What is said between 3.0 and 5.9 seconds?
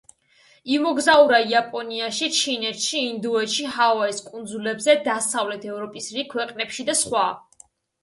ინდოეთში, ჰავაის კუნძულებზე, დასავლეთ